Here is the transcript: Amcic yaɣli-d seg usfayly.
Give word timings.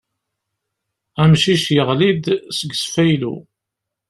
Amcic 1.21 1.63
yaɣli-d 1.75 2.25
seg 2.57 2.71
usfayly. 2.75 3.33